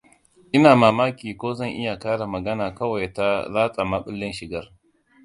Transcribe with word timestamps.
Ina 0.55 0.71
mamaki 0.83 1.31
ko 1.37 1.49
zan 1.53 1.69
iya 1.71 1.99
ƙara 1.99 2.27
magana 2.27 2.75
kawai 2.75 3.13
ta 3.13 3.27
latsa 3.53 3.83
maɓallin 3.91 4.33
Shigar. 4.37 4.65